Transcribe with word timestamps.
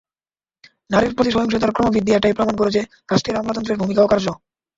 নারীর 0.89 1.15
প্রতি 1.15 1.31
সহিংসতার 1.31 1.73
ক্রমবৃদ্ধি 1.73 2.11
এটাই 2.13 2.37
প্রমাণ 2.37 2.55
করে 2.57 2.71
যে, 2.71 2.81
রাষ্ট্রের 3.09 3.39
আমলাতন্ত্রের 3.39 3.79
ভূমিকা 3.81 4.01
অকার্যকর। 4.03 4.39